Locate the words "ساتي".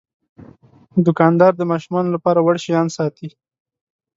2.97-3.29